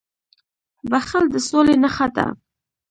•بښل 0.89 1.25
د 1.33 1.35
سولي 1.49 1.75
نښه 1.83 2.07
ده. 2.15 2.25